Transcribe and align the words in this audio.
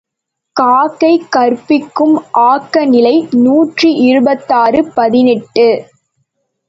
காக்கை 0.55 1.11
கற்பிக்கும் 1.29 2.15
ஆக்க 2.43 2.85
நிலை 2.85 3.13
நூற்றி 3.37 3.91
இருபத்தாறு 4.07 4.81
பதினெட்டு. 4.95 5.67